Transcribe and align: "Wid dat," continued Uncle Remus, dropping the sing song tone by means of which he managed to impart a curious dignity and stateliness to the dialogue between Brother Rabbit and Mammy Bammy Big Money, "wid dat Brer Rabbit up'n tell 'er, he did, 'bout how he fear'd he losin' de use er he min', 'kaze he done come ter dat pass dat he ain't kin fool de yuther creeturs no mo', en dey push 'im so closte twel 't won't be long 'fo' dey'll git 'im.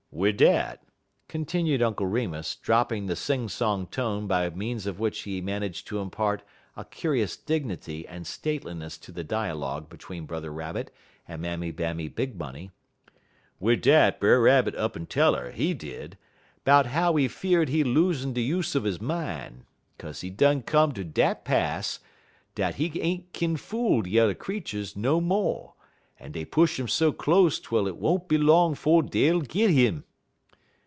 "Wid 0.13 0.35
dat," 0.37 0.83
continued 1.29 1.81
Uncle 1.81 2.05
Remus, 2.05 2.57
dropping 2.57 3.05
the 3.05 3.15
sing 3.15 3.47
song 3.47 3.87
tone 3.87 4.27
by 4.27 4.49
means 4.49 4.85
of 4.85 4.99
which 4.99 5.21
he 5.21 5.39
managed 5.41 5.87
to 5.87 5.99
impart 5.99 6.43
a 6.75 6.83
curious 6.83 7.37
dignity 7.37 8.05
and 8.05 8.27
stateliness 8.27 8.97
to 8.99 9.11
the 9.13 9.23
dialogue 9.23 9.87
between 9.89 10.25
Brother 10.25 10.51
Rabbit 10.51 10.93
and 11.29 11.41
Mammy 11.41 11.71
Bammy 11.71 12.13
Big 12.13 12.37
Money, 12.37 12.71
"wid 13.57 13.81
dat 13.81 14.19
Brer 14.19 14.41
Rabbit 14.41 14.75
up'n 14.75 15.05
tell 15.07 15.33
'er, 15.33 15.51
he 15.51 15.73
did, 15.73 16.17
'bout 16.65 16.87
how 16.87 17.15
he 17.15 17.29
fear'd 17.29 17.69
he 17.69 17.83
losin' 17.85 18.33
de 18.33 18.41
use 18.41 18.75
er 18.75 18.81
he 18.81 18.97
min', 18.99 19.63
'kaze 19.97 20.19
he 20.21 20.29
done 20.29 20.61
come 20.61 20.91
ter 20.91 21.03
dat 21.03 21.45
pass 21.45 21.99
dat 22.53 22.75
he 22.75 22.99
ain't 22.99 23.31
kin 23.31 23.55
fool 23.57 24.01
de 24.01 24.09
yuther 24.11 24.35
creeturs 24.35 24.95
no 24.97 25.21
mo', 25.21 25.73
en 26.19 26.33
dey 26.33 26.45
push 26.45 26.79
'im 26.79 26.87
so 26.87 27.11
closte 27.11 27.63
twel 27.63 27.85
't 27.87 27.95
won't 27.95 28.27
be 28.27 28.37
long 28.37 28.75
'fo' 28.75 29.01
dey'll 29.01 29.41
git 29.41 29.71
'im. 29.71 30.03